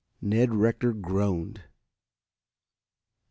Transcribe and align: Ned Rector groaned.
Ned 0.19 0.55
Rector 0.55 0.93
groaned. 0.93 1.61